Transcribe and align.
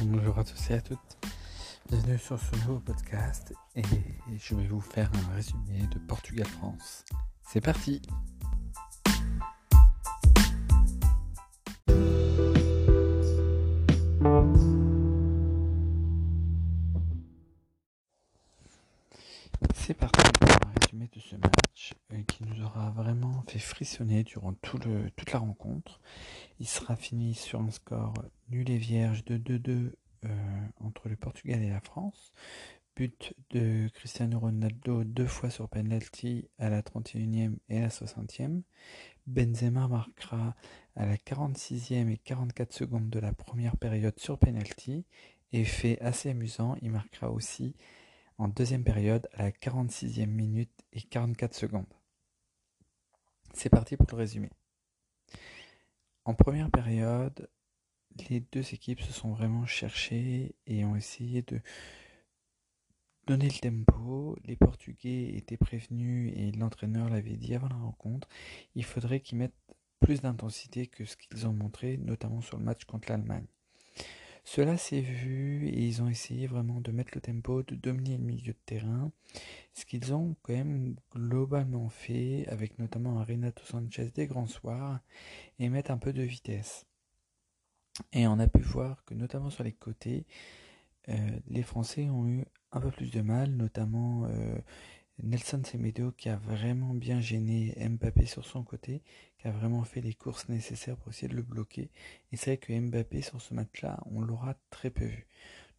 Bonjour 0.00 0.38
à 0.38 0.44
tous 0.44 0.70
et 0.70 0.74
à 0.74 0.80
toutes. 0.80 1.18
Bienvenue 1.88 2.18
sur 2.18 2.38
ce 2.38 2.54
nouveau 2.54 2.78
podcast 2.78 3.52
et 3.74 3.82
je 4.38 4.54
vais 4.54 4.66
vous 4.68 4.80
faire 4.80 5.10
un 5.12 5.34
résumé 5.34 5.88
de 5.92 5.98
Portugal-France. 5.98 7.04
C'est 7.42 7.60
parti 7.60 8.00
vraiment 22.90 23.42
fait 23.48 23.58
frissonner 23.58 24.24
durant 24.24 24.52
tout 24.54 24.78
le, 24.78 25.10
toute 25.12 25.32
la 25.32 25.38
rencontre. 25.38 26.00
Il 26.58 26.68
sera 26.68 26.96
fini 26.96 27.34
sur 27.34 27.60
un 27.60 27.70
score 27.70 28.14
nul 28.50 28.70
et 28.70 28.78
vierge 28.78 29.24
de 29.24 29.38
2-2 29.38 29.92
euh, 30.24 30.28
entre 30.80 31.08
le 31.08 31.16
Portugal 31.16 31.62
et 31.62 31.70
la 31.70 31.80
France. 31.80 32.32
But 32.96 33.34
de 33.50 33.88
Cristiano 33.94 34.38
Ronaldo 34.38 35.04
deux 35.04 35.26
fois 35.26 35.48
sur 35.48 35.68
penalty 35.68 36.48
à 36.58 36.68
la 36.68 36.82
31e 36.82 37.56
et 37.68 37.78
à 37.78 37.82
la 37.82 37.88
60e. 37.88 38.62
Benzema 39.26 39.88
marquera 39.88 40.54
à 40.96 41.06
la 41.06 41.16
46e 41.16 42.10
et 42.10 42.18
44 42.18 42.72
secondes 42.72 43.08
de 43.08 43.18
la 43.18 43.32
première 43.32 43.76
période 43.76 44.18
sur 44.18 44.38
penalty. 44.38 45.06
Et 45.52 45.64
fait 45.64 46.00
assez 46.00 46.30
amusant, 46.30 46.76
il 46.82 46.90
marquera 46.90 47.30
aussi 47.30 47.74
en 48.38 48.48
deuxième 48.48 48.84
période 48.84 49.28
à 49.34 49.44
la 49.44 49.50
46e 49.50 50.26
minute 50.26 50.70
et 50.92 51.02
44 51.02 51.54
secondes. 51.54 51.99
C'est 53.52 53.70
parti 53.70 53.96
pour 53.96 54.06
le 54.10 54.16
résumé. 54.16 54.50
En 56.24 56.34
première 56.34 56.70
période, 56.70 57.48
les 58.28 58.40
deux 58.40 58.74
équipes 58.74 59.00
se 59.00 59.12
sont 59.12 59.32
vraiment 59.32 59.66
cherchées 59.66 60.54
et 60.66 60.84
ont 60.84 60.96
essayé 60.96 61.42
de 61.42 61.60
donner 63.26 63.48
le 63.48 63.58
tempo. 63.58 64.36
Les 64.44 64.56
Portugais 64.56 65.36
étaient 65.36 65.56
prévenus 65.56 66.32
et 66.36 66.52
l'entraîneur 66.52 67.08
l'avait 67.08 67.36
dit 67.36 67.54
avant 67.54 67.68
la 67.68 67.76
rencontre. 67.76 68.28
Il 68.74 68.84
faudrait 68.84 69.20
qu'ils 69.20 69.38
mettent 69.38 69.54
plus 70.00 70.20
d'intensité 70.20 70.86
que 70.86 71.04
ce 71.04 71.16
qu'ils 71.16 71.46
ont 71.46 71.52
montré, 71.52 71.96
notamment 71.98 72.40
sur 72.40 72.58
le 72.58 72.64
match 72.64 72.84
contre 72.84 73.10
l'Allemagne. 73.10 73.46
Cela 74.44 74.76
s'est 74.76 75.00
vu 75.00 75.68
et 75.68 75.86
ils 75.86 76.02
ont 76.02 76.08
essayé 76.08 76.46
vraiment 76.46 76.80
de 76.80 76.90
mettre 76.92 77.12
le 77.14 77.20
tempo, 77.20 77.62
de 77.62 77.74
dominer 77.74 78.16
le 78.16 78.24
milieu 78.24 78.52
de 78.52 78.58
terrain. 78.66 79.12
Ce 79.74 79.84
qu'ils 79.84 80.12
ont 80.14 80.36
quand 80.42 80.54
même 80.54 80.96
globalement 81.14 81.88
fait, 81.88 82.46
avec 82.48 82.78
notamment 82.78 83.20
un 83.20 83.24
Renato 83.24 83.62
Sanchez 83.64 84.10
des 84.14 84.26
grands 84.26 84.46
soirs, 84.46 85.00
et 85.58 85.68
mettre 85.68 85.90
un 85.90 85.98
peu 85.98 86.12
de 86.12 86.22
vitesse. 86.22 86.86
Et 88.12 88.26
on 88.26 88.38
a 88.38 88.48
pu 88.48 88.60
voir 88.60 89.04
que 89.04 89.14
notamment 89.14 89.50
sur 89.50 89.64
les 89.64 89.72
côtés, 89.72 90.26
euh, 91.08 91.38
les 91.48 91.62
Français 91.62 92.08
ont 92.08 92.26
eu 92.26 92.44
un 92.72 92.80
peu 92.80 92.90
plus 92.90 93.10
de 93.10 93.20
mal, 93.20 93.50
notamment 93.50 94.26
euh, 94.26 94.58
Nelson 95.22 95.62
Semedo 95.64 96.12
qui 96.12 96.28
a 96.28 96.36
vraiment 96.36 96.94
bien 96.94 97.20
gêné 97.20 97.74
Mbappé 97.78 98.26
sur 98.26 98.44
son 98.44 98.62
côté, 98.62 99.02
qui 99.38 99.48
a 99.48 99.50
vraiment 99.50 99.84
fait 99.84 100.00
les 100.00 100.14
courses 100.14 100.48
nécessaires 100.48 100.96
pour 100.96 101.10
essayer 101.10 101.28
de 101.28 101.36
le 101.36 101.42
bloquer. 101.42 101.90
Et 102.32 102.36
c'est 102.36 102.50
vrai 102.50 102.56
que 102.58 102.72
Mbappé 102.78 103.22
sur 103.22 103.40
ce 103.40 103.54
match-là, 103.54 104.00
on 104.06 104.20
l'aura 104.20 104.54
très 104.70 104.90
peu 104.90 105.04
vu. 105.04 105.26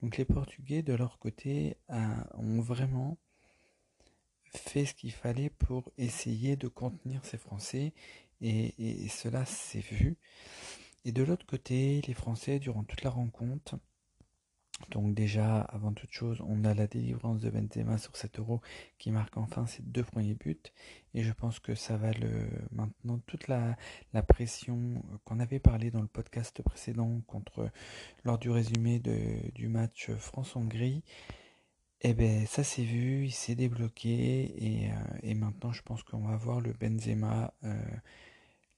Donc 0.02 0.18
les 0.18 0.26
Portugais 0.26 0.82
de 0.82 0.94
leur 0.94 1.20
côté 1.20 1.78
ont 1.90 2.62
vraiment 2.62 3.18
fait 4.46 4.86
ce 4.86 4.94
qu'il 4.94 5.12
fallait 5.12 5.50
pour 5.50 5.92
essayer 5.98 6.56
de 6.56 6.68
contenir 6.68 7.24
ces 7.24 7.38
Français 7.38 7.94
et 8.42 9.08
cela 9.10 9.46
s'est 9.46 9.80
vu. 9.80 10.18
Et 11.06 11.12
de 11.12 11.24
l'autre 11.24 11.46
côté, 11.46 12.02
les 12.08 12.14
Français, 12.14 12.60
durant 12.60 12.84
toute 12.84 13.04
la 13.04 13.10
rencontre, 13.10 13.80
donc 14.90 15.14
déjà, 15.14 15.62
avant 15.62 15.94
toute 15.94 16.12
chose, 16.12 16.42
on 16.48 16.64
a 16.66 16.74
la 16.74 16.88
délivrance 16.88 17.40
de 17.40 17.50
Benzema 17.50 17.98
sur 17.98 18.16
7 18.16 18.40
euros 18.40 18.62
qui 18.98 19.12
marque 19.12 19.38
enfin 19.38 19.66
ses 19.66 19.84
deux 19.84 20.04
premiers 20.04 20.36
buts. 20.36 20.58
Et 21.14 21.24
je 21.24 21.32
pense 21.34 21.60
que 21.60 21.76
ça 21.76 21.98
va 21.98 22.12
le 22.12 22.48
maintenant 22.72 23.20
toute 23.28 23.48
la, 23.48 23.78
pression 24.28 25.04
qu'on 25.26 25.40
avait 25.40 25.60
parlé 25.60 25.92
dans 25.92 26.02
le 26.02 26.08
podcast 26.08 26.62
précédent 26.62 27.22
contre 27.28 27.70
lors 28.24 28.38
du 28.38 28.50
résumé 28.50 29.00
du 29.00 29.68
match 29.68 30.12
France-Hongrie. 30.12 31.04
Eh 32.04 32.14
ben 32.14 32.48
ça 32.48 32.64
s'est 32.64 32.84
vu, 32.84 33.26
il 33.26 33.32
s'est 33.32 33.54
débloqué 33.54 34.56
et, 34.58 34.92
euh, 35.24 35.36
maintenant 35.36 35.72
je 35.72 35.84
pense 35.84 36.02
qu'on 36.02 36.26
va 36.26 36.36
voir 36.36 36.60
le 36.60 36.74
Benzema 36.74 37.54
euh, 37.64 37.80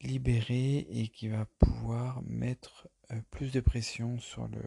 libéré 0.02 0.86
et 0.90 1.08
qui 1.08 1.30
va 1.30 1.46
pouvoir 1.58 2.22
mettre 2.24 2.90
plus 3.32 3.52
de 3.52 3.60
pression 3.60 4.20
sur 4.20 4.48
le, 4.48 4.62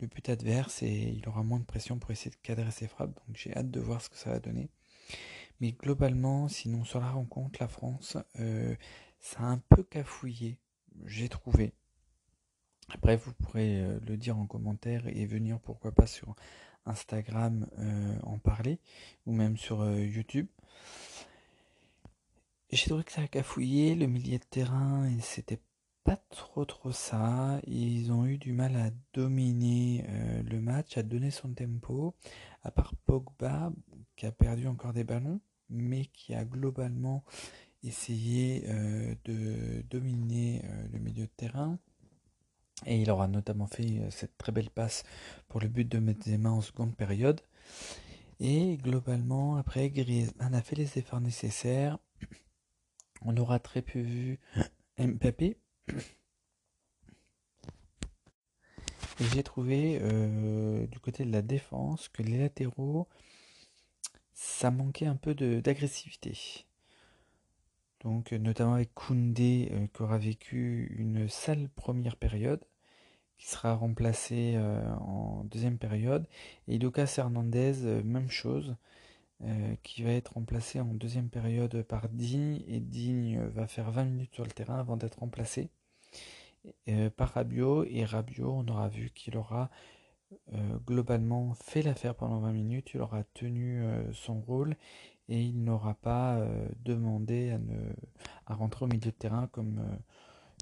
le, 0.00 0.06
but 0.06 0.28
adverse 0.28 0.82
et 0.82 1.14
il 1.16 1.28
aura 1.28 1.42
moins 1.42 1.58
de 1.58 1.64
pression 1.64 1.98
pour 1.98 2.10
essayer 2.10 2.30
de 2.30 2.36
cadrer 2.42 2.70
ses 2.70 2.88
frappes. 2.88 3.14
Donc 3.26 3.36
j'ai 3.36 3.54
hâte 3.56 3.70
de 3.70 3.80
voir 3.80 4.00
ce 4.00 4.10
que 4.10 4.16
ça 4.16 4.30
va 4.30 4.40
donner. 4.40 4.70
Mais 5.60 5.72
globalement, 5.72 6.48
sinon 6.48 6.84
sur 6.84 7.00
la 7.00 7.10
rencontre, 7.10 7.58
la 7.60 7.68
France, 7.68 8.16
euh, 8.38 8.74
ça 9.20 9.40
a 9.40 9.44
un 9.44 9.58
peu 9.68 9.82
cafouillé, 9.82 10.58
j'ai 11.06 11.28
trouvé. 11.28 11.72
Après, 12.92 13.16
vous 13.16 13.32
pourrez 13.32 13.80
euh, 13.80 13.98
le 14.06 14.16
dire 14.16 14.38
en 14.38 14.46
commentaire 14.46 15.06
et 15.06 15.26
venir 15.26 15.60
pourquoi 15.60 15.92
pas 15.92 16.06
sur 16.06 16.34
Instagram 16.86 17.66
euh, 17.78 18.18
en 18.22 18.38
parler 18.38 18.80
ou 19.26 19.32
même 19.32 19.56
sur 19.56 19.82
euh, 19.82 20.00
YouTube. 20.00 20.46
J'ai 22.72 22.86
trouvé 22.86 23.04
que 23.04 23.12
ça 23.12 23.22
a 23.22 23.28
cafouillé, 23.28 23.94
le 23.94 24.06
milieu 24.06 24.38
de 24.38 24.44
terrain, 24.44 25.08
et 25.08 25.20
c'était 25.20 25.60
pas 26.04 26.16
trop 26.30 26.64
trop 26.64 26.92
ça. 26.92 27.60
Ils 27.66 28.12
ont 28.12 28.26
eu 28.26 28.38
du 28.38 28.52
mal 28.52 28.76
à 28.76 28.90
dominer 29.12 30.04
euh, 30.08 30.42
le 30.42 30.60
match, 30.60 30.96
à 30.96 31.02
donner 31.02 31.30
son 31.30 31.52
tempo. 31.52 32.14
À 32.62 32.70
part 32.70 32.94
Pogba, 33.06 33.72
qui 34.16 34.26
a 34.26 34.32
perdu 34.32 34.66
encore 34.66 34.92
des 34.92 35.04
ballons, 35.04 35.40
mais 35.68 36.06
qui 36.06 36.34
a 36.34 36.44
globalement 36.44 37.24
essayé 37.82 38.64
euh, 38.68 39.14
de 39.24 39.82
dominer 39.88 40.62
euh, 40.64 40.88
le 40.92 40.98
milieu 40.98 41.24
de 41.24 41.32
terrain. 41.36 41.78
Et 42.86 43.00
il 43.00 43.10
aura 43.10 43.28
notamment 43.28 43.66
fait 43.66 44.00
cette 44.10 44.38
très 44.38 44.52
belle 44.52 44.70
passe 44.70 45.04
pour 45.48 45.60
le 45.60 45.68
but 45.68 45.86
de 45.86 45.98
Benzema 45.98 46.50
en 46.50 46.62
seconde 46.62 46.96
période. 46.96 47.42
Et 48.40 48.78
globalement, 48.78 49.56
après, 49.56 49.90
Griezmann 49.90 50.54
a 50.54 50.62
fait 50.62 50.76
les 50.76 50.98
efforts 50.98 51.20
nécessaires. 51.20 51.98
On 53.22 53.36
aura 53.36 53.58
très 53.58 53.82
peu 53.82 54.00
vu 54.00 54.38
Mbappé. 54.98 55.58
J'ai 59.20 59.42
trouvé 59.42 59.98
euh, 60.00 60.86
du 60.86 60.98
côté 60.98 61.26
de 61.26 61.32
la 61.32 61.42
défense 61.42 62.08
que 62.08 62.22
les 62.22 62.38
latéraux, 62.38 63.06
ça 64.32 64.70
manquait 64.70 65.06
un 65.06 65.16
peu 65.16 65.34
d'agressivité. 65.34 66.64
Donc 68.02 68.32
notamment 68.32 68.74
avec 68.74 68.94
Koundé 68.94 69.68
euh, 69.72 69.86
qui 69.92 70.02
aura 70.02 70.16
vécu 70.16 70.96
une 70.98 71.28
sale 71.28 71.68
première 71.68 72.16
période, 72.16 72.64
qui 73.36 73.46
sera 73.48 73.74
remplacé 73.74 74.54
euh, 74.56 74.90
en 74.94 75.44
deuxième 75.44 75.76
période. 75.78 76.26
Et 76.66 76.78
Lucas 76.78 77.14
Hernandez, 77.18 78.02
même 78.04 78.30
chose. 78.30 78.76
Qui 79.82 80.02
va 80.02 80.10
être 80.12 80.34
remplacé 80.34 80.80
en 80.80 80.92
deuxième 80.92 81.30
période 81.30 81.82
par 81.84 82.10
Digne 82.10 82.62
et 82.68 82.78
Digne 82.78 83.40
va 83.54 83.66
faire 83.66 83.90
20 83.90 84.04
minutes 84.04 84.34
sur 84.34 84.44
le 84.44 84.50
terrain 84.50 84.78
avant 84.78 84.98
d'être 84.98 85.20
remplacé 85.20 85.70
euh, 86.88 87.10
par 87.10 87.32
et 87.36 88.04
Rabiot 88.04 88.52
on 88.52 88.68
aura 88.68 88.88
vu 88.88 89.10
qu'il 89.10 89.36
aura 89.36 89.70
euh, 90.52 90.78
globalement 90.86 91.54
fait 91.54 91.82
l'affaire 91.82 92.14
pendant 92.14 92.38
20 92.40 92.52
minutes, 92.52 92.90
il 92.94 93.00
aura 93.00 93.24
tenu 93.34 93.82
son 94.12 94.40
rôle 94.40 94.76
et 95.28 95.40
il 95.40 95.62
n'aura 95.62 95.94
pas 95.94 96.44
demandé 96.84 97.50
à, 97.50 97.58
ne, 97.58 97.92
à 98.46 98.54
rentrer 98.54 98.84
au 98.84 98.88
milieu 98.88 99.00
de 99.00 99.10
terrain 99.10 99.48
comme 99.52 99.80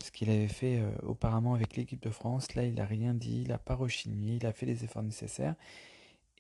ce 0.03 0.11
qu'il 0.11 0.31
avait 0.31 0.49
fait 0.49 0.83
auparavant 1.03 1.55
avec 1.55 1.77
l'équipe 1.77 2.03
de 2.03 2.11
France. 2.11 2.55
Là 2.55 2.65
il 2.65 2.75
n'a 2.75 2.87
rien 2.87 3.15
dit, 3.15 3.43
il 3.43 3.49
n'a 3.49 3.59
pas 3.59 3.75
rechigné, 3.75 4.37
il 4.37 4.47
a 4.47 4.53
fait 4.53 4.67
les 4.67 4.85
efforts 4.85 5.03
nécessaires 5.03 5.55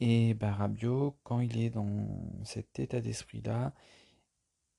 et 0.01 0.35
bah, 0.35 0.57
quand 1.25 1.41
il 1.41 1.61
est 1.61 1.71
dans 1.71 2.07
cet 2.45 2.79
état 2.79 3.01
d'esprit-là 3.01 3.73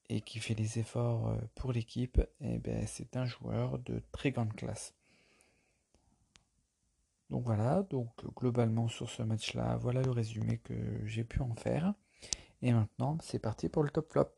et 0.09 0.21
qui 0.21 0.39
fait 0.39 0.55
les 0.55 0.79
efforts 0.79 1.29
euh, 1.29 1.37
pour 1.55 1.71
l'équipe, 1.71 2.21
eh 2.41 2.57
ben, 2.57 2.85
c'est 2.87 3.15
un 3.15 3.25
joueur 3.25 3.79
de 3.79 4.01
très 4.11 4.31
grande 4.31 4.53
classe. 4.53 4.93
Donc 7.29 7.43
voilà, 7.43 7.83
donc 7.83 8.09
globalement 8.35 8.87
sur 8.87 9.09
ce 9.09 9.21
match-là, 9.21 9.77
voilà 9.77 10.01
le 10.01 10.09
résumé 10.09 10.57
que 10.57 10.73
j'ai 11.05 11.23
pu 11.23 11.41
en 11.41 11.53
faire. 11.53 11.93
Et 12.61 12.73
maintenant, 12.73 13.17
c'est 13.21 13.39
parti 13.39 13.69
pour 13.69 13.83
le 13.83 13.89
top 13.91 14.11
flop. 14.11 14.29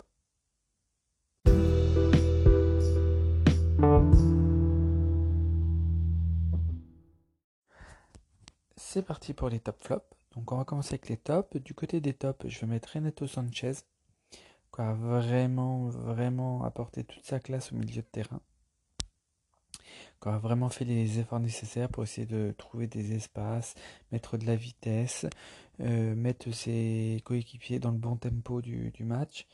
C'est 8.76 9.04
parti 9.04 9.34
pour 9.34 9.48
les 9.48 9.62
top 9.62 9.82
flops. 9.82 10.06
Donc 10.36 10.52
on 10.52 10.58
va 10.58 10.66
commencer 10.66 10.96
avec 10.96 11.08
les 11.08 11.16
tops. 11.16 11.56
Du 11.58 11.74
côté 11.74 12.02
des 12.02 12.14
tops, 12.14 12.46
je 12.48 12.60
vais 12.60 12.68
mettre 12.68 12.90
Renato 12.94 13.26
Sanchez, 13.26 13.72
qui 14.74 14.82
a 14.82 14.94
vraiment, 14.94 15.88
vraiment 15.88 16.64
apporté 16.64 17.04
toute 17.04 17.26
sa 17.26 17.40
classe 17.40 17.72
au 17.72 17.76
milieu 17.76 18.02
de 18.02 18.08
terrain. 18.08 18.42
qui 20.22 20.28
aura 20.28 20.38
vraiment 20.38 20.70
fait 20.70 20.86
les 20.86 21.20
efforts 21.20 21.40
nécessaires 21.40 21.90
pour 21.90 22.04
essayer 22.04 22.28
de 22.28 22.54
trouver 22.58 22.88
des 22.88 23.14
espaces, 23.14 23.76
mettre 24.12 24.38
de 24.38 24.46
la 24.46 24.56
vitesse, 24.56 25.26
euh, 25.82 26.16
mettre 26.16 26.52
ses 26.52 27.22
coéquipiers 27.26 27.80
dans 27.80 27.92
le 27.92 27.98
bon 27.98 28.16
tempo 28.16 28.62
du, 28.62 28.94
match. 29.04 29.48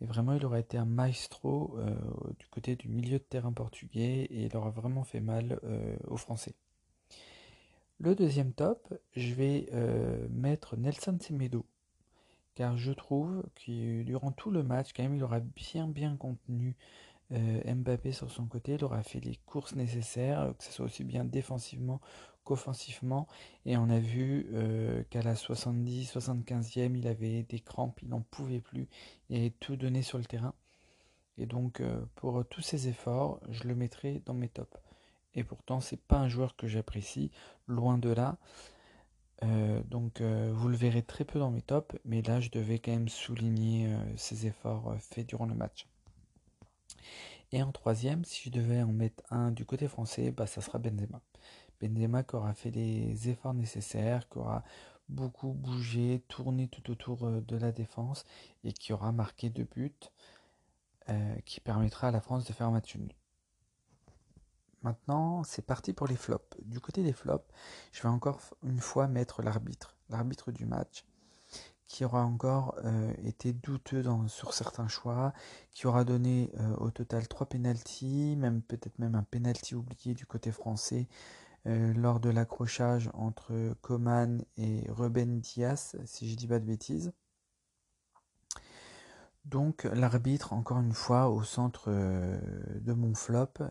Et 0.00 0.06
vraiment, 0.06 0.34
il 0.34 0.44
aura 0.44 0.58
été 0.58 0.76
un 0.78 0.86
maestro 0.86 1.76
euh, 1.78 1.94
du 2.38 2.46
côté 2.48 2.74
du 2.74 2.88
milieu 2.88 3.18
de 3.18 3.24
terrain 3.24 3.52
portugais 3.52 4.24
et 4.24 4.44
il 4.46 4.56
aura 4.56 4.70
vraiment 4.70 5.04
fait 5.04 5.20
mal 5.20 5.60
aux 6.08 6.16
Français. 6.16 6.54
Le 8.00 8.14
deuxième 8.14 8.52
top, 8.52 8.92
je 9.14 9.34
vais 9.34 9.68
mettre 10.30 10.76
Nelson 10.76 11.16
Semedo 11.20 11.64
car 12.54 12.76
je 12.76 12.92
trouve 12.92 13.42
que 13.54 14.02
durant 14.02 14.32
tout 14.32 14.50
le 14.50 14.62
match, 14.62 14.90
quand 14.94 15.02
même, 15.02 15.16
il 15.16 15.22
aura 15.22 15.40
bien 15.40 15.88
bien 15.88 16.16
contenu 16.16 16.76
euh, 17.32 17.74
Mbappé 17.74 18.12
sur 18.12 18.30
son 18.30 18.46
côté, 18.46 18.74
il 18.74 18.84
aura 18.84 19.02
fait 19.02 19.20
les 19.20 19.36
courses 19.46 19.74
nécessaires, 19.74 20.52
que 20.58 20.64
ce 20.64 20.72
soit 20.72 20.86
aussi 20.86 21.04
bien 21.04 21.24
défensivement 21.24 22.00
qu'offensivement, 22.44 23.26
et 23.64 23.76
on 23.78 23.88
a 23.88 23.98
vu 23.98 24.46
euh, 24.52 25.02
qu'à 25.10 25.22
la 25.22 25.34
70-75e, 25.34 26.94
il 26.96 27.06
avait 27.06 27.42
des 27.42 27.58
crampes, 27.58 28.00
il 28.02 28.10
n'en 28.10 28.20
pouvait 28.20 28.60
plus, 28.60 28.86
et 29.30 29.50
tout 29.60 29.76
donné 29.76 30.02
sur 30.02 30.18
le 30.18 30.24
terrain. 30.24 30.54
Et 31.38 31.46
donc, 31.46 31.80
euh, 31.80 32.04
pour 32.14 32.44
tous 32.46 32.60
ces 32.60 32.86
efforts, 32.88 33.40
je 33.48 33.66
le 33.66 33.74
mettrai 33.74 34.22
dans 34.26 34.34
mes 34.34 34.48
tops. 34.48 34.78
Et 35.34 35.42
pourtant, 35.42 35.80
c'est 35.80 36.00
pas 36.00 36.18
un 36.18 36.28
joueur 36.28 36.54
que 36.54 36.68
j'apprécie, 36.68 37.30
loin 37.66 37.98
de 37.98 38.10
là. 38.10 38.36
Euh, 39.42 39.82
donc 39.84 40.20
euh, 40.20 40.52
vous 40.54 40.68
le 40.68 40.76
verrez 40.76 41.02
très 41.02 41.24
peu 41.24 41.38
dans 41.38 41.50
mes 41.50 41.62
tops, 41.62 41.96
mais 42.04 42.22
là 42.22 42.40
je 42.40 42.50
devais 42.50 42.78
quand 42.78 42.92
même 42.92 43.08
souligner 43.08 43.94
ses 44.16 44.46
euh, 44.46 44.48
efforts 44.48 44.94
faits 45.00 45.26
durant 45.26 45.46
le 45.46 45.54
match. 45.54 45.86
Et 47.52 47.62
en 47.62 47.72
troisième, 47.72 48.24
si 48.24 48.44
je 48.44 48.50
devais 48.50 48.82
en 48.82 48.92
mettre 48.92 49.22
un 49.30 49.50
du 49.50 49.64
côté 49.64 49.88
français, 49.88 50.30
bah, 50.30 50.46
ça 50.46 50.60
sera 50.60 50.78
Benzema. 50.78 51.20
Benzema 51.80 52.22
qui 52.22 52.36
aura 52.36 52.54
fait 52.54 52.70
les 52.70 53.28
efforts 53.28 53.54
nécessaires, 53.54 54.28
qui 54.28 54.38
aura 54.38 54.64
beaucoup 55.08 55.52
bougé, 55.52 56.22
tourné 56.28 56.68
tout 56.68 56.90
autour 56.90 57.30
de 57.30 57.56
la 57.56 57.72
défense 57.72 58.24
et 58.64 58.72
qui 58.72 58.92
aura 58.92 59.12
marqué 59.12 59.50
deux 59.50 59.64
buts, 59.64 59.92
qui 61.44 61.60
permettra 61.60 62.08
à 62.08 62.10
la 62.10 62.20
France 62.20 62.44
de 62.46 62.52
faire 62.52 62.68
un 62.68 62.72
match 62.72 62.96
nul. 62.96 63.12
Maintenant, 64.84 65.42
c'est 65.44 65.64
parti 65.64 65.94
pour 65.94 66.06
les 66.06 66.14
flops. 66.14 66.56
Du 66.62 66.78
côté 66.78 67.02
des 67.02 67.14
flops, 67.14 67.50
je 67.90 68.02
vais 68.02 68.08
encore 68.08 68.38
une 68.62 68.80
fois 68.80 69.08
mettre 69.08 69.42
l'arbitre, 69.42 69.96
l'arbitre 70.10 70.52
du 70.52 70.66
match, 70.66 71.06
qui 71.88 72.04
aura 72.04 72.22
encore 72.22 72.74
euh, 72.84 73.10
été 73.24 73.54
douteux 73.54 74.04
sur 74.28 74.52
certains 74.52 74.88
choix, 74.88 75.32
qui 75.72 75.86
aura 75.86 76.04
donné 76.04 76.52
euh, 76.60 76.76
au 76.76 76.90
total 76.90 77.26
trois 77.28 77.46
pénalties, 77.48 78.36
même 78.36 78.60
peut-être 78.60 78.98
même 78.98 79.14
un 79.14 79.22
pénalty 79.22 79.74
oublié 79.74 80.12
du 80.12 80.26
côté 80.26 80.52
français 80.52 81.08
euh, 81.66 81.94
lors 81.94 82.20
de 82.20 82.28
l'accrochage 82.28 83.08
entre 83.14 83.74
Coman 83.80 84.44
et 84.58 84.84
Ruben 84.90 85.40
Diaz, 85.40 85.96
si 86.04 86.28
je 86.30 86.36
dis 86.36 86.46
pas 86.46 86.58
de 86.58 86.66
bêtises. 86.66 87.14
Donc 89.44 89.84
l'arbitre, 89.84 90.54
encore 90.54 90.80
une 90.80 90.94
fois, 90.94 91.28
au 91.28 91.42
centre 91.42 91.86
euh, 91.88 92.40
de 92.80 92.92
mon 92.94 93.14
flop. 93.14 93.48
Euh, 93.60 93.68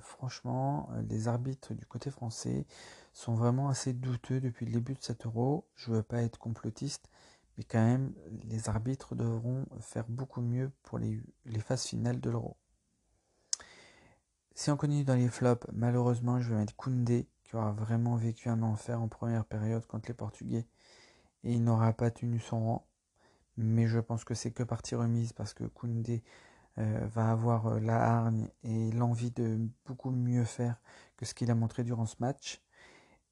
franchement, 0.00 0.90
les 1.08 1.28
arbitres 1.28 1.74
du 1.74 1.86
côté 1.86 2.10
français 2.10 2.66
sont 3.12 3.34
vraiment 3.34 3.68
assez 3.68 3.92
douteux 3.92 4.40
depuis 4.40 4.66
le 4.66 4.72
début 4.72 4.94
de 4.94 5.02
cet 5.02 5.26
euro. 5.26 5.68
Je 5.76 5.90
ne 5.90 5.96
veux 5.96 6.02
pas 6.02 6.22
être 6.22 6.38
complotiste, 6.38 7.08
mais 7.56 7.64
quand 7.64 7.84
même, 7.84 8.14
les 8.44 8.68
arbitres 8.68 9.14
devront 9.14 9.66
faire 9.80 10.06
beaucoup 10.08 10.40
mieux 10.40 10.72
pour 10.82 10.98
les, 10.98 11.20
les 11.46 11.60
phases 11.60 11.84
finales 11.84 12.20
de 12.20 12.30
l'euro. 12.30 12.56
Si 14.54 14.70
on 14.70 14.76
continue 14.76 15.04
dans 15.04 15.14
les 15.14 15.28
flops, 15.28 15.66
malheureusement, 15.72 16.40
je 16.40 16.50
vais 16.50 16.56
mettre 16.56 16.76
Koundé, 16.76 17.28
qui 17.44 17.56
aura 17.56 17.72
vraiment 17.72 18.16
vécu 18.16 18.48
un 18.48 18.62
enfer 18.62 19.00
en 19.00 19.08
première 19.08 19.44
période 19.44 19.86
contre 19.86 20.08
les 20.08 20.14
Portugais, 20.14 20.66
et 21.44 21.54
il 21.54 21.62
n'aura 21.64 21.92
pas 21.92 22.10
tenu 22.10 22.38
son 22.38 22.64
rang 22.64 22.86
mais 23.56 23.86
je 23.86 23.98
pense 23.98 24.24
que 24.24 24.34
c'est 24.34 24.50
que 24.50 24.62
partie 24.62 24.94
remise 24.94 25.32
parce 25.32 25.54
que 25.54 25.64
Koundé 25.64 26.22
euh, 26.78 27.06
va 27.14 27.30
avoir 27.30 27.66
euh, 27.66 27.80
la 27.80 28.02
hargne 28.02 28.48
et 28.64 28.90
l'envie 28.92 29.30
de 29.30 29.58
beaucoup 29.86 30.10
mieux 30.10 30.44
faire 30.44 30.80
que 31.16 31.26
ce 31.26 31.34
qu'il 31.34 31.50
a 31.50 31.54
montré 31.54 31.84
durant 31.84 32.06
ce 32.06 32.16
match. 32.20 32.62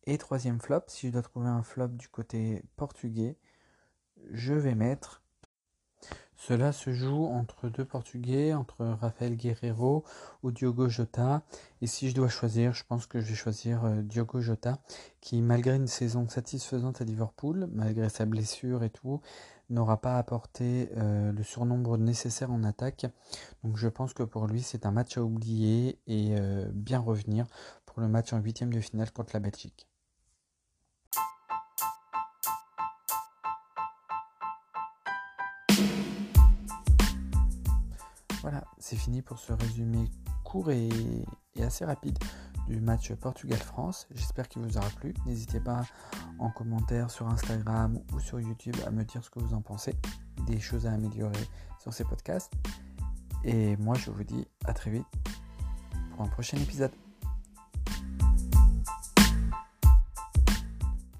Et 0.04 0.18
troisième 0.18 0.60
flop, 0.60 0.82
si 0.88 1.08
je 1.08 1.12
dois 1.12 1.22
trouver 1.22 1.48
un 1.48 1.62
flop 1.62 1.88
du 1.88 2.08
côté 2.08 2.62
portugais, 2.76 3.38
je 4.30 4.54
vais 4.54 4.74
mettre 4.74 5.22
cela 6.40 6.72
se 6.72 6.90
joue 6.94 7.26
entre 7.26 7.68
deux 7.68 7.84
Portugais, 7.84 8.54
entre 8.54 8.86
Rafael 8.86 9.36
Guerrero 9.36 10.04
ou 10.42 10.50
Diogo 10.50 10.88
Jota. 10.88 11.42
Et 11.82 11.86
si 11.86 12.08
je 12.08 12.14
dois 12.14 12.30
choisir, 12.30 12.72
je 12.72 12.82
pense 12.82 13.06
que 13.06 13.20
je 13.20 13.26
vais 13.26 13.34
choisir 13.34 13.84
euh, 13.84 14.00
Diogo 14.00 14.40
Jota, 14.40 14.78
qui 15.20 15.42
malgré 15.42 15.76
une 15.76 15.86
saison 15.86 16.26
satisfaisante 16.30 17.02
à 17.02 17.04
Liverpool, 17.04 17.68
malgré 17.74 18.08
sa 18.08 18.24
blessure 18.24 18.82
et 18.84 18.88
tout, 18.88 19.20
n'aura 19.70 20.00
pas 20.00 20.18
apporté 20.18 20.90
euh, 20.96 21.32
le 21.32 21.42
surnombre 21.42 21.96
nécessaire 21.96 22.50
en 22.50 22.64
attaque. 22.64 23.06
Donc 23.64 23.76
je 23.76 23.88
pense 23.88 24.12
que 24.12 24.22
pour 24.22 24.46
lui 24.46 24.60
c'est 24.60 24.84
un 24.86 24.90
match 24.90 25.16
à 25.16 25.22
oublier 25.22 25.98
et 26.06 26.34
euh, 26.38 26.68
bien 26.72 26.98
revenir 26.98 27.46
pour 27.86 28.00
le 28.00 28.08
match 28.08 28.32
en 28.32 28.38
huitième 28.38 28.72
de 28.72 28.80
finale 28.80 29.10
contre 29.12 29.30
la 29.34 29.40
Belgique. 29.40 29.86
Voilà, 38.42 38.64
c'est 38.78 38.96
fini 38.96 39.20
pour 39.20 39.38
ce 39.38 39.52
résumé 39.52 40.10
court 40.44 40.70
et, 40.70 40.88
assez 41.60 41.84
rapide 41.84 42.18
du 42.70 42.80
match 42.80 43.12
Portugal-France. 43.14 44.06
J'espère 44.14 44.48
qu'il 44.48 44.62
vous 44.62 44.78
aura 44.78 44.88
plu. 44.90 45.12
N'hésitez 45.26 45.60
pas 45.60 45.82
en 46.38 46.50
commentaire 46.50 47.10
sur 47.10 47.28
Instagram 47.28 47.98
ou 48.14 48.20
sur 48.20 48.40
YouTube 48.40 48.76
à 48.86 48.90
me 48.90 49.04
dire 49.04 49.22
ce 49.24 49.30
que 49.30 49.40
vous 49.40 49.54
en 49.54 49.60
pensez, 49.60 49.94
des 50.46 50.60
choses 50.60 50.86
à 50.86 50.92
améliorer 50.92 51.44
sur 51.80 51.92
ces 51.92 52.04
podcasts. 52.04 52.52
Et 53.44 53.76
moi, 53.76 53.96
je 53.96 54.10
vous 54.10 54.24
dis 54.24 54.46
à 54.64 54.72
très 54.72 54.90
vite 54.90 55.06
pour 56.12 56.22
un 56.22 56.28
prochain 56.28 56.58
épisode. 56.58 56.92